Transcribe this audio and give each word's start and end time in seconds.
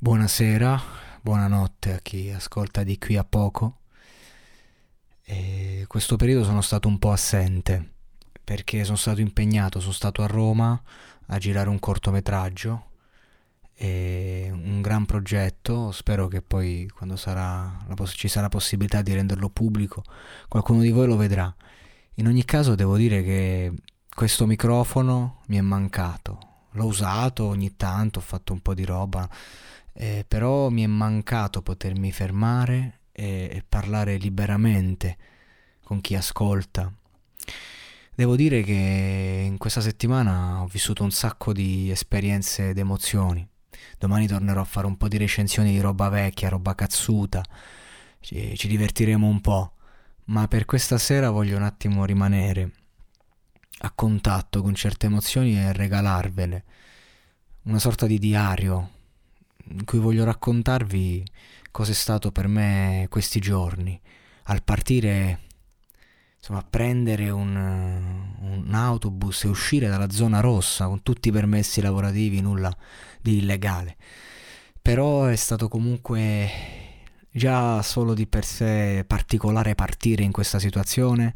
Buonasera, 0.00 0.80
buonanotte 1.22 1.92
a 1.94 1.98
chi 1.98 2.30
ascolta 2.30 2.84
di 2.84 2.98
qui 2.98 3.16
a 3.16 3.24
poco. 3.24 3.80
E 5.24 5.84
questo 5.88 6.14
periodo 6.14 6.44
sono 6.44 6.60
stato 6.60 6.86
un 6.86 6.98
po' 6.98 7.10
assente 7.10 7.94
perché 8.44 8.84
sono 8.84 8.96
stato 8.96 9.20
impegnato, 9.20 9.80
sono 9.80 9.92
stato 9.92 10.22
a 10.22 10.26
Roma 10.26 10.80
a 11.26 11.38
girare 11.38 11.68
un 11.68 11.80
cortometraggio 11.80 12.86
un 13.80 14.80
gran 14.80 15.04
progetto, 15.04 15.90
spero 15.90 16.28
che 16.28 16.42
poi 16.42 16.88
quando 16.94 17.16
sarà 17.16 17.84
poss- 17.96 18.14
ci 18.16 18.28
sarà 18.28 18.48
possibilità 18.48 19.02
di 19.02 19.14
renderlo 19.14 19.48
pubblico 19.48 20.04
qualcuno 20.48 20.80
di 20.80 20.90
voi 20.90 21.08
lo 21.08 21.16
vedrà. 21.16 21.52
In 22.14 22.28
ogni 22.28 22.44
caso 22.44 22.76
devo 22.76 22.96
dire 22.96 23.22
che 23.24 23.72
questo 24.08 24.46
microfono 24.46 25.42
mi 25.46 25.56
è 25.56 25.60
mancato. 25.60 26.38
L'ho 26.72 26.86
usato 26.86 27.46
ogni 27.46 27.76
tanto, 27.76 28.18
ho 28.18 28.22
fatto 28.22 28.52
un 28.52 28.60
po' 28.60 28.74
di 28.74 28.84
roba, 28.84 29.28
eh, 30.00 30.24
però 30.26 30.68
mi 30.68 30.84
è 30.84 30.86
mancato 30.86 31.60
potermi 31.60 32.12
fermare 32.12 33.00
e, 33.10 33.48
e 33.50 33.64
parlare 33.68 34.16
liberamente 34.16 35.16
con 35.82 36.00
chi 36.00 36.14
ascolta. 36.14 36.92
Devo 38.14 38.36
dire 38.36 38.62
che 38.62 39.44
in 39.44 39.58
questa 39.58 39.80
settimana 39.80 40.62
ho 40.62 40.66
vissuto 40.66 41.02
un 41.02 41.10
sacco 41.10 41.52
di 41.52 41.90
esperienze 41.90 42.68
ed 42.68 42.78
emozioni. 42.78 43.46
Domani 43.98 44.28
tornerò 44.28 44.60
a 44.60 44.64
fare 44.64 44.86
un 44.86 44.96
po' 44.96 45.08
di 45.08 45.16
recensioni 45.16 45.72
di 45.72 45.80
roba 45.80 46.08
vecchia, 46.08 46.48
roba 46.48 46.76
cazzuta. 46.76 47.42
Ci, 48.20 48.56
ci 48.56 48.68
divertiremo 48.68 49.26
un 49.26 49.40
po'. 49.40 49.72
Ma 50.26 50.46
per 50.46 50.64
questa 50.64 50.98
sera 50.98 51.30
voglio 51.30 51.56
un 51.56 51.64
attimo 51.64 52.04
rimanere 52.04 52.70
a 53.80 53.90
contatto 53.90 54.62
con 54.62 54.74
certe 54.76 55.06
emozioni 55.06 55.58
e 55.58 55.72
regalarvele. 55.72 56.64
Una 57.62 57.78
sorta 57.80 58.06
di 58.06 58.18
diario, 58.18 58.97
in 59.70 59.84
cui 59.84 59.98
voglio 59.98 60.24
raccontarvi 60.24 61.24
cosa 61.70 61.92
è 61.92 61.94
stato 61.94 62.32
per 62.32 62.48
me 62.48 63.06
questi 63.08 63.40
giorni. 63.40 64.00
Al 64.44 64.62
partire, 64.62 65.40
insomma, 66.38 66.62
prendere 66.62 67.30
un, 67.30 67.54
un 67.54 68.74
autobus 68.74 69.44
e 69.44 69.48
uscire 69.48 69.88
dalla 69.88 70.10
zona 70.10 70.40
rossa 70.40 70.86
con 70.86 71.02
tutti 71.02 71.28
i 71.28 71.32
permessi 71.32 71.80
lavorativi, 71.80 72.40
nulla 72.40 72.74
di 73.20 73.38
illegale. 73.38 73.96
Però 74.80 75.26
è 75.26 75.36
stato 75.36 75.68
comunque 75.68 76.50
già 77.30 77.82
solo 77.82 78.14
di 78.14 78.26
per 78.26 78.44
sé 78.44 79.04
particolare 79.06 79.74
partire 79.74 80.22
in 80.22 80.32
questa 80.32 80.58
situazione 80.58 81.34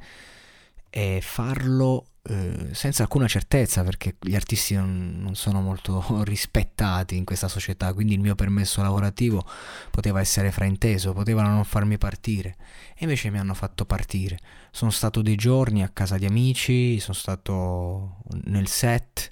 e 0.95 1.21
farlo 1.23 2.05
eh, 2.25 2.69
senza 2.73 3.05
alcuna 3.05 3.27
certezza 3.27 3.83
perché 3.83 4.17
gli 4.21 4.35
artisti 4.35 4.75
non, 4.75 5.17
non, 5.23 5.35
sono 5.35 5.63
molto 5.63 6.05
rispettati 6.23 7.17
in 7.17 7.25
questa 7.25 7.49
società 7.49 7.95
quindi 7.95 8.13
il 8.13 8.21
mio 8.21 8.35
permesso 8.35 8.83
lavorativo 8.83 9.43
poteva 9.91 10.21
essere 10.21 10.53
frainteso 10.53 11.15
potevano 11.15 11.49
non 11.49 11.65
farmi 11.65 11.97
partire. 11.97 12.57
E 12.95 13.05
invece 13.05 13.31
mi 13.31 13.39
hanno 13.39 13.55
fatto 13.55 13.87
partire. 13.87 14.39
Sono 14.71 14.91
stato 14.91 15.23
dei 15.23 15.37
giorni 15.37 15.83
a 15.83 15.89
casa 15.89 16.19
di 16.19 16.27
amici 16.27 17.01
sono 17.01 17.15
stato 17.15 18.19
nel 18.45 18.69
set 18.69 19.31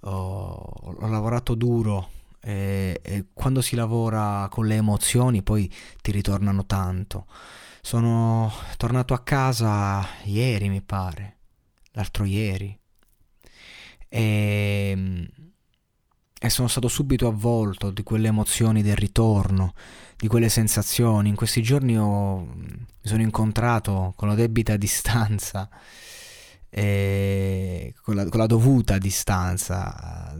ho, 0.00 0.52
ho 0.52 1.08
lavorato 1.08 1.54
duro 1.54 2.10
e, 2.40 3.00
e 3.02 3.24
quando 3.32 3.62
si 3.62 3.74
lavora 3.74 4.48
con 4.50 4.66
le 4.66 4.74
emozioni 4.74 5.42
poi 5.42 5.72
ti 6.02 6.10
ritornano 6.10 6.66
tanto 6.66 7.26
sono 7.84 8.52
tornato 8.76 9.12
a 9.12 9.24
casa 9.24 10.06
ieri 10.22 10.68
mi 10.68 10.80
pare 10.80 11.38
l'altro 11.90 12.24
ieri 12.24 12.78
e, 14.08 15.28
e 16.38 16.50
sono 16.50 16.68
stato 16.68 16.86
subito 16.86 17.26
avvolto 17.26 17.90
di 17.90 18.02
quelle 18.02 18.28
emozioni 18.28 18.82
del 18.82 18.96
ritorno, 18.96 19.74
di 20.16 20.28
quelle 20.28 20.48
sensazioni. 20.48 21.28
In 21.30 21.34
questi 21.34 21.62
giorni 21.62 21.96
ho, 21.98 22.40
mi 22.40 22.86
sono 23.00 23.22
incontrato 23.22 24.12
con 24.16 24.28
la 24.28 24.34
debita 24.34 24.76
distanza, 24.78 25.68
con 26.70 28.14
la, 28.14 28.28
con, 28.28 28.38
la, 28.38 28.46
dovuta 28.46 28.98
distanza, 28.98 30.34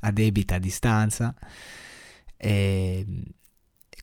a 0.00 0.10
debita 0.10 0.58
distanza, 0.58 1.34
e, 2.36 3.06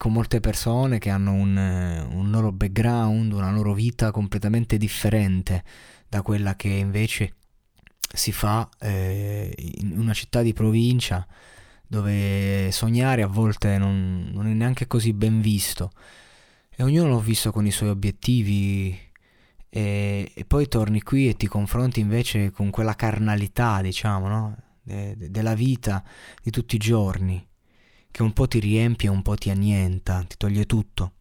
con 0.01 0.13
molte 0.13 0.39
persone 0.39 0.97
che 0.97 1.11
hanno 1.11 1.31
un, 1.31 1.55
un 1.55 2.31
loro 2.31 2.51
background, 2.51 3.33
una 3.33 3.51
loro 3.51 3.75
vita 3.75 4.09
completamente 4.09 4.79
differente 4.79 5.63
da 6.09 6.23
quella 6.23 6.55
che 6.55 6.69
invece 6.69 7.35
si 8.11 8.31
fa 8.31 8.67
eh, 8.79 9.53
in 9.57 9.99
una 9.99 10.15
città 10.15 10.41
di 10.41 10.53
provincia 10.53 11.23
dove 11.85 12.71
sognare 12.71 13.21
a 13.21 13.27
volte 13.27 13.77
non, 13.77 14.31
non, 14.33 14.47
è 14.47 14.53
neanche 14.53 14.87
così 14.87 15.13
ben 15.13 15.39
visto 15.39 15.91
e 16.75 16.81
ognuno 16.81 17.09
l'ho 17.09 17.19
visto 17.19 17.51
con 17.51 17.67
i 17.67 17.71
suoi 17.71 17.89
obiettivi 17.89 18.97
e, 19.69 20.31
e, 20.33 20.45
poi 20.45 20.67
torni 20.67 21.03
qui 21.03 21.29
e 21.29 21.35
ti 21.35 21.45
confronti 21.45 21.99
invece 21.99 22.49
con 22.49 22.71
quella 22.71 22.95
carnalità 22.95 23.81
diciamo 23.81 24.27
no? 24.27 24.57
de, 24.81 25.15
de, 25.15 25.29
della 25.29 25.53
vita 25.53 26.03
di 26.41 26.49
tutti 26.49 26.73
i 26.73 26.79
giorni 26.79 27.49
che 28.11 28.21
un 28.21 28.33
po' 28.33 28.47
ti 28.47 28.59
riempie 28.59 29.09
un 29.09 29.21
po' 29.21 29.35
ti 29.35 29.49
annienta, 29.49 30.23
ti 30.27 30.35
toglie 30.37 30.65
tutto. 30.65 31.13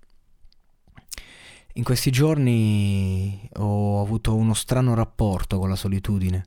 In 1.75 1.85
questi 1.85 2.11
giorni 2.11 3.49
ho 3.55 4.03
avuto 4.03 4.35
uno 4.35 4.55
strano 4.55 4.95
rapporto 4.95 5.59
con 5.59 5.69
la 5.69 5.77
solitudine. 5.77 6.47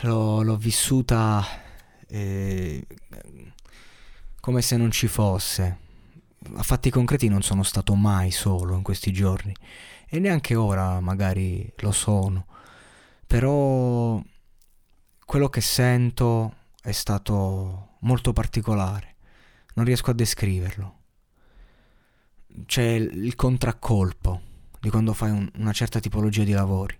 L'ho, 0.00 0.42
l'ho 0.42 0.56
vissuta 0.56 1.44
eh, 2.08 2.86
come 4.40 4.62
se 4.62 4.76
non 4.76 4.90
ci 4.90 5.06
fosse. 5.06 5.78
A 6.56 6.62
fatti 6.62 6.90
concreti 6.90 7.28
non 7.28 7.42
sono 7.42 7.62
stato 7.62 7.94
mai 7.94 8.30
solo 8.30 8.74
in 8.74 8.82
questi 8.82 9.12
giorni 9.12 9.54
e 10.08 10.18
neanche 10.18 10.54
ora 10.54 11.00
magari 11.00 11.70
lo 11.78 11.92
sono. 11.92 12.46
Però 13.26 14.22
quello 15.24 15.48
che 15.48 15.60
sento 15.60 16.54
è 16.82 16.92
stato 16.92 17.93
molto 18.04 18.32
particolare. 18.32 19.16
Non 19.74 19.84
riesco 19.84 20.10
a 20.10 20.14
descriverlo 20.14 21.02
c'è 22.66 22.82
il 22.82 23.34
contraccolpo 23.34 24.40
di 24.80 24.90
quando 24.90 25.12
fai 25.12 25.30
un, 25.30 25.48
una 25.56 25.72
certa 25.72 25.98
tipologia 25.98 26.44
di 26.44 26.52
lavori. 26.52 26.98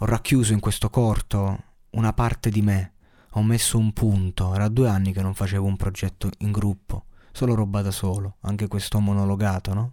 Ho 0.00 0.04
racchiuso 0.04 0.52
in 0.52 0.60
questo 0.60 0.90
corto 0.90 1.64
una 1.90 2.12
parte 2.12 2.50
di 2.50 2.60
me, 2.60 2.92
ho 3.30 3.42
messo 3.42 3.78
un 3.78 3.92
punto, 3.92 4.54
era 4.54 4.68
due 4.68 4.88
anni 4.88 5.12
che 5.12 5.22
non 5.22 5.34
facevo 5.34 5.66
un 5.66 5.76
progetto 5.76 6.30
in 6.38 6.52
gruppo, 6.52 7.06
solo 7.32 7.54
roba 7.54 7.82
da 7.82 7.90
solo, 7.90 8.36
anche 8.40 8.68
questo 8.68 9.00
monologato, 9.00 9.74
no? 9.74 9.92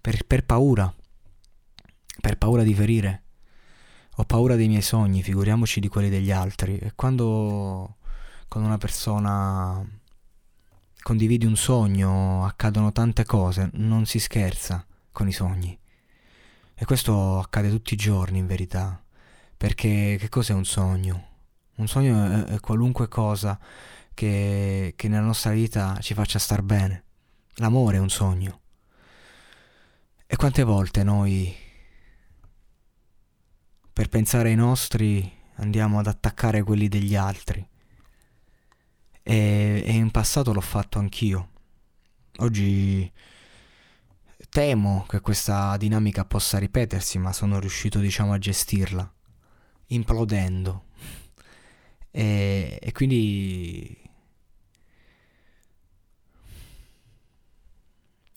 Per, 0.00 0.24
per 0.24 0.44
paura, 0.44 0.92
per 2.20 2.38
paura 2.38 2.62
di 2.62 2.74
ferire. 2.74 3.22
Ho 4.18 4.24
paura 4.24 4.54
dei 4.54 4.68
miei 4.68 4.82
sogni, 4.82 5.22
figuriamoci 5.22 5.80
di 5.80 5.88
quelli 5.88 6.08
degli 6.08 6.30
altri. 6.30 6.78
E 6.78 6.92
quando 6.94 7.96
con 8.48 8.62
una 8.62 8.78
persona 8.78 9.84
condividi 11.02 11.46
un 11.46 11.56
sogno, 11.56 12.44
accadono 12.44 12.90
tante 12.90 13.24
cose, 13.24 13.70
non 13.74 14.06
si 14.06 14.18
scherza 14.18 14.84
con 15.12 15.28
i 15.28 15.32
sogni. 15.32 15.78
E 16.74 16.84
questo 16.84 17.38
accade 17.38 17.70
tutti 17.70 17.94
i 17.94 17.96
giorni 17.96 18.38
in 18.38 18.46
verità. 18.46 19.00
Perché 19.56 20.16
che 20.18 20.28
cos'è 20.28 20.52
un 20.52 20.64
sogno? 20.64 21.28
Un 21.76 21.86
sogno 21.86 22.44
è, 22.46 22.54
è 22.54 22.60
qualunque 22.60 23.08
cosa 23.08 23.58
che, 24.12 24.94
che 24.96 25.08
nella 25.08 25.24
nostra 25.24 25.52
vita 25.52 25.98
ci 26.00 26.12
faccia 26.12 26.38
star 26.38 26.62
bene. 26.62 27.04
L'amore 27.54 27.98
è 27.98 28.00
un 28.00 28.10
sogno. 28.10 28.60
E 30.26 30.36
quante 30.36 30.64
volte 30.64 31.04
noi, 31.04 31.54
per 33.92 34.08
pensare 34.08 34.48
ai 34.48 34.56
nostri, 34.56 35.32
andiamo 35.54 36.00
ad 36.00 36.08
attaccare 36.08 36.62
quelli 36.62 36.88
degli 36.88 37.14
altri? 37.14 37.66
E, 39.28 39.82
e 39.84 39.92
in 39.92 40.12
passato 40.12 40.52
l'ho 40.52 40.60
fatto 40.60 41.00
anch'io. 41.00 41.50
Oggi 42.36 43.10
temo 44.48 45.04
che 45.08 45.20
questa 45.20 45.76
dinamica 45.76 46.24
possa 46.24 46.58
ripetersi, 46.58 47.18
ma 47.18 47.32
sono 47.32 47.58
riuscito, 47.58 47.98
diciamo, 47.98 48.32
a 48.32 48.38
gestirla, 48.38 49.12
implodendo. 49.86 50.84
E, 52.12 52.78
e 52.80 52.92
quindi... 52.92 54.04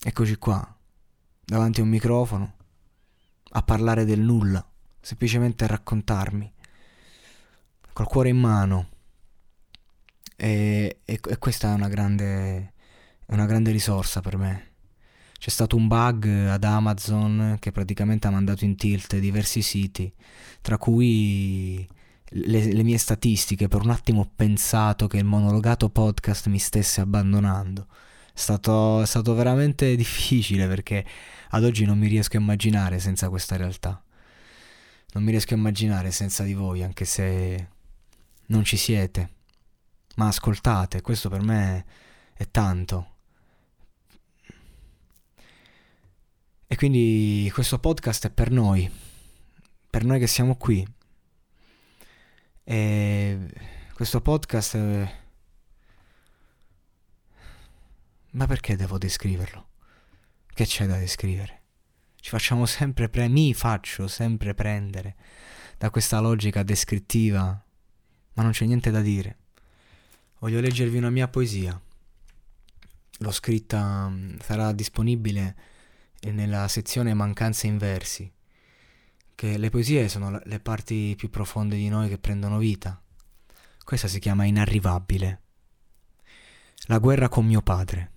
Eccoci 0.01 0.37
qua, 0.37 0.77
davanti 1.45 1.81
a 1.81 1.83
un 1.83 1.89
microfono, 1.89 2.55
a 3.51 3.61
parlare 3.61 4.05
del 4.05 4.21
nulla, 4.21 4.67
semplicemente 5.01 5.65
a 5.65 5.67
raccontarmi, 5.67 6.51
col 7.93 8.07
cuore 8.07 8.29
in 8.29 8.39
mano. 8.39 8.89
E, 10.41 10.99
e, 11.03 11.19
e 11.21 11.37
questa 11.37 11.71
è 11.71 11.73
una 11.73 11.89
grande, 11.89 12.71
una 13.27 13.45
grande 13.45 13.71
risorsa 13.71 14.21
per 14.21 14.37
me. 14.37 14.67
C'è 15.37 15.49
stato 15.49 15.75
un 15.75 15.89
bug 15.89 16.25
ad 16.47 16.63
Amazon 16.63 17.57
che 17.59 17.73
praticamente 17.73 18.27
ha 18.27 18.31
mandato 18.31 18.63
in 18.63 18.77
tilt 18.77 19.17
diversi 19.17 19.61
siti, 19.61 20.09
tra 20.61 20.77
cui 20.77 21.85
le, 22.29 22.71
le, 22.71 22.83
mie 22.83 22.97
statistiche. 22.97 23.67
Per 23.67 23.81
un 23.81 23.89
attimo 23.89 24.21
ho 24.21 24.31
pensato 24.33 25.07
che 25.07 25.17
il 25.17 25.25
monologato 25.25 25.89
podcast 25.89 26.47
mi 26.47 26.59
stesse 26.59 27.01
abbandonando. 27.01 27.87
È 28.33 28.39
stato, 28.39 29.01
è 29.01 29.05
stato 29.05 29.33
veramente 29.33 29.93
difficile 29.97 30.67
perché 30.67 31.05
ad 31.49 31.65
oggi 31.65 31.83
non 31.83 31.97
mi 31.97 32.07
riesco 32.07 32.37
a 32.37 32.39
immaginare 32.39 32.99
senza 32.99 33.27
questa 33.27 33.57
realtà. 33.57 34.01
Non 35.11 35.23
mi 35.23 35.31
riesco 35.31 35.53
a 35.53 35.57
immaginare 35.57 36.11
senza 36.11 36.43
di 36.43 36.53
voi, 36.53 36.81
anche 36.81 37.03
se 37.03 37.67
non 38.45 38.63
ci 38.63 38.77
siete. 38.77 39.38
Ma 40.19 40.27
ascoltate, 40.27 40.99
questo 41.01 41.29
per 41.29 41.41
me 41.41 41.85
è 42.33 42.45
tanto. 42.51 43.15
E 46.67 46.75
quindi 46.75 47.49
questo 47.53 47.79
podcast 47.79 48.27
è 48.27 48.29
per 48.29 48.51
noi, 48.51 48.91
per 49.89 50.03
noi 50.03 50.19
che 50.19 50.27
siamo 50.27 50.57
qui, 50.57 50.85
e 52.65 53.49
questo 53.93 54.19
podcast... 54.19 54.75
È... 54.75 55.21
Ma 58.31 58.45
perché 58.45 58.75
devo 58.75 58.97
descriverlo? 58.97 59.69
Che 60.53 60.65
c'è 60.65 60.85
da 60.85 60.97
descrivere? 60.97 61.61
Ci 62.17 62.29
facciamo 62.29 62.65
sempre 62.65 63.07
pre... 63.07 63.29
mi 63.29 63.53
faccio 63.53 64.09
sempre 64.09 64.53
prendere 64.53 65.15
da 65.77 65.89
questa 65.89 66.19
logica 66.19 66.61
descrittiva, 66.61 67.65
ma 68.33 68.43
non 68.43 68.51
c'è 68.51 68.65
niente 68.65 68.91
da 68.91 68.99
dire. 68.99 69.38
Voglio 70.39 70.59
leggervi 70.59 70.97
una 70.97 71.09
mia 71.09 71.27
poesia. 71.27 71.79
L'ho 73.19 73.31
scritta, 73.31 74.11
sarà 74.41 74.71
disponibile 74.71 75.55
nella 76.21 76.67
sezione 76.67 77.13
mancanze 77.13 77.67
in 77.67 77.77
versi 77.77 78.31
che 79.39 79.57
le 79.57 79.69
poesie 79.69 80.09
sono 80.09 80.37
le 80.43 80.59
parti 80.59 81.13
più 81.15 81.29
profonde 81.29 81.77
di 81.77 81.87
noi 81.87 82.09
che 82.09 82.17
prendono 82.17 82.57
vita. 82.57 83.01
Questa 83.85 84.09
si 84.09 84.19
chiama 84.19 84.43
inarrivabile. 84.43 85.41
La 86.87 86.97
guerra 86.97 87.29
con 87.29 87.45
mio 87.45 87.61
padre, 87.61 88.11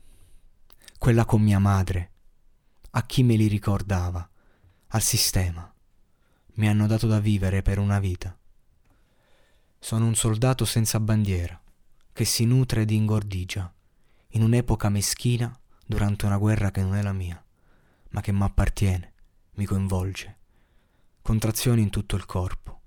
quella 0.98 1.24
con 1.24 1.40
mia 1.40 1.60
madre, 1.60 2.10
a 2.90 3.06
chi 3.06 3.22
me 3.22 3.36
li 3.36 3.46
ricordava, 3.46 4.28
al 4.88 5.00
sistema, 5.00 5.72
mi 6.54 6.68
hanno 6.68 6.88
dato 6.88 7.06
da 7.06 7.20
vivere 7.20 7.62
per 7.62 7.78
una 7.78 8.00
vita. 8.00 8.36
Sono 9.78 10.06
un 10.06 10.16
soldato 10.16 10.64
senza 10.64 10.98
bandiera, 10.98 11.61
che 12.12 12.24
si 12.24 12.44
nutre 12.44 12.84
di 12.84 12.96
ingordigia, 12.96 13.72
in 14.28 14.42
un'epoca 14.42 14.88
meschina 14.88 15.56
durante 15.84 16.26
una 16.26 16.38
guerra 16.38 16.70
che 16.70 16.82
non 16.82 16.94
è 16.94 17.02
la 17.02 17.12
mia, 17.12 17.42
ma 18.10 18.20
che 18.20 18.32
mi 18.32 18.42
appartiene, 18.42 19.12
mi 19.54 19.64
coinvolge 19.64 20.36
contrazioni 21.22 21.82
in 21.82 21.90
tutto 21.90 22.16
il 22.16 22.26
corpo. 22.26 22.80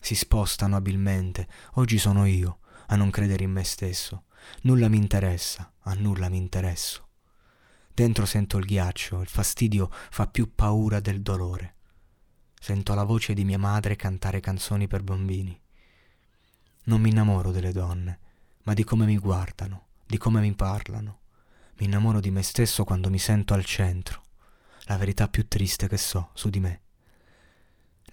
Si 0.00 0.14
spostano 0.14 0.76
abilmente, 0.76 1.48
oggi 1.74 1.98
sono 1.98 2.24
io 2.24 2.60
a 2.86 2.96
non 2.96 3.10
credere 3.10 3.42
in 3.42 3.50
me 3.50 3.64
stesso. 3.64 4.24
Nulla 4.62 4.88
mi 4.88 4.96
interessa, 4.96 5.72
a 5.80 5.94
nulla 5.94 6.28
mi 6.28 6.36
interesso. 6.36 7.08
Dentro 7.92 8.24
sento 8.24 8.58
il 8.58 8.66
ghiaccio, 8.66 9.20
il 9.20 9.26
fastidio 9.26 9.90
fa 9.90 10.28
più 10.28 10.54
paura 10.54 11.00
del 11.00 11.22
dolore. 11.22 11.74
Sento 12.58 12.94
la 12.94 13.04
voce 13.04 13.34
di 13.34 13.44
mia 13.44 13.58
madre 13.58 13.96
cantare 13.96 14.40
canzoni 14.40 14.86
per 14.86 15.02
bambini. 15.02 15.60
Non 16.84 17.00
mi 17.00 17.10
innamoro 17.10 17.50
delle 17.50 17.72
donne, 17.72 18.20
ma 18.66 18.74
di 18.74 18.84
come 18.84 19.04
mi 19.06 19.18
guardano, 19.18 19.86
di 20.06 20.18
come 20.18 20.40
mi 20.40 20.54
parlano. 20.54 21.20
Mi 21.78 21.86
innamoro 21.86 22.20
di 22.20 22.30
me 22.30 22.42
stesso 22.42 22.84
quando 22.84 23.10
mi 23.10 23.18
sento 23.18 23.54
al 23.54 23.64
centro, 23.64 24.22
la 24.84 24.96
verità 24.96 25.28
più 25.28 25.48
triste 25.48 25.88
che 25.88 25.98
so 25.98 26.30
su 26.34 26.48
di 26.48 26.60
me 26.60 26.80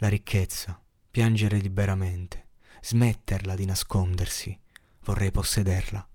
la 0.04 0.10
ricchezza, 0.10 0.78
piangere 1.10 1.60
liberamente, 1.60 2.48
smetterla 2.82 3.56
di 3.56 3.64
nascondersi, 3.64 4.60
vorrei 5.06 5.32
possederla. 5.32 6.06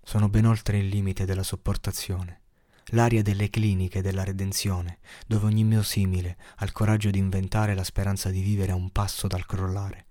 Sono 0.00 0.28
ben 0.28 0.46
oltre 0.46 0.78
il 0.78 0.86
limite 0.86 1.24
della 1.24 1.42
sopportazione, 1.42 2.42
l'aria 2.90 3.22
delle 3.22 3.50
cliniche 3.50 4.00
della 4.00 4.22
redenzione, 4.22 4.98
dove 5.26 5.46
ogni 5.46 5.64
mio 5.64 5.82
simile 5.82 6.36
ha 6.56 6.64
il 6.64 6.70
coraggio 6.70 7.10
di 7.10 7.18
inventare 7.18 7.74
la 7.74 7.82
speranza 7.82 8.30
di 8.30 8.42
vivere 8.42 8.70
a 8.70 8.76
un 8.76 8.90
passo 8.90 9.26
dal 9.26 9.44
crollare. 9.44 10.06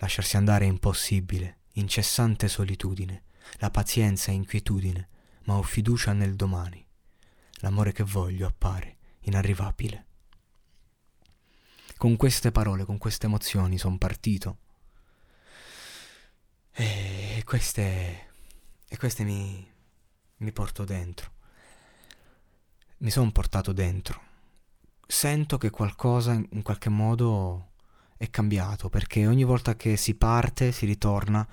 Lasciarsi 0.00 0.36
andare 0.36 0.66
è 0.66 0.68
impossibile, 0.68 1.58
incessante 1.72 2.48
solitudine, 2.48 3.24
la 3.58 3.70
pazienza 3.70 4.30
è 4.30 4.34
inquietudine, 4.34 5.08
ma 5.44 5.56
ho 5.56 5.62
fiducia 5.62 6.12
nel 6.12 6.36
domani. 6.36 6.84
L'amore 7.56 7.92
che 7.92 8.02
voglio 8.02 8.46
appare 8.46 8.96
inarrivabile. 9.20 10.06
Con 11.96 12.16
queste 12.16 12.50
parole, 12.50 12.84
con 12.84 12.98
queste 12.98 13.26
emozioni 13.26 13.78
sono 13.78 13.98
partito. 13.98 14.58
E 16.72 17.42
queste, 17.44 18.30
e 18.88 18.96
queste 18.96 19.22
mi, 19.24 19.70
mi 20.38 20.52
porto 20.52 20.84
dentro. 20.84 21.30
Mi 22.98 23.10
sono 23.10 23.30
portato 23.30 23.72
dentro. 23.72 24.30
Sento 25.06 25.58
che 25.58 25.70
qualcosa 25.70 26.32
in 26.32 26.62
qualche 26.62 26.88
modo 26.88 27.71
è 28.22 28.30
cambiato, 28.30 28.88
perché 28.88 29.26
ogni 29.26 29.44
volta 29.44 29.74
che 29.74 29.96
si 29.96 30.14
parte 30.14 30.70
si 30.70 30.86
ritorna 30.86 31.46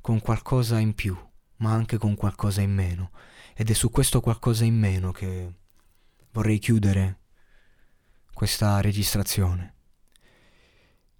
con 0.00 0.20
qualcosa 0.20 0.78
in 0.78 0.94
più, 0.94 1.16
ma 1.58 1.72
anche 1.72 1.98
con 1.98 2.16
qualcosa 2.16 2.60
in 2.60 2.72
meno. 2.72 3.12
Ed 3.54 3.70
è 3.70 3.72
su 3.72 3.90
questo 3.90 4.20
qualcosa 4.20 4.64
in 4.64 4.76
meno 4.76 5.12
che 5.12 5.52
vorrei 6.32 6.58
chiudere 6.58 7.18
questa 8.32 8.80
registrazione 8.80 9.74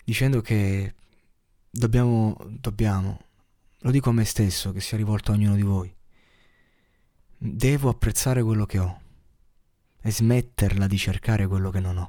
dicendo 0.05 0.41
che 0.41 0.95
dobbiamo, 1.71 2.37
dobbiamo, 2.49 3.21
lo 3.79 3.91
dico 3.91 4.11
a 4.11 4.13
me 4.13 4.25
stesso 4.25 4.73
che 4.73 4.81
sia 4.81 4.97
rivolto 4.97 5.31
a 5.31 5.35
ognuno 5.35 5.55
di 5.55 5.63
voi, 5.63 5.95
devo 7.39 7.89
apprezzare 7.89 8.43
quello 8.43 8.67
che 8.67 8.79
ho 8.79 9.01
e 10.01 10.11
smetterla 10.11 10.87
di 10.89 10.99
cercare 10.99 11.47
quello 11.47 11.71
che 11.71 11.81
non 11.81 11.99
ho. 11.99 12.09